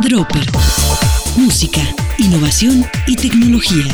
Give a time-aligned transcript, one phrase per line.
[0.00, 0.44] Dropper.
[1.36, 1.80] Música,
[2.18, 3.84] innovación y tecnología.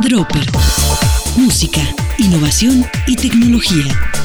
[0.00, 0.46] Dropper.
[1.36, 1.80] Música,
[2.18, 4.17] innovación y tecnología.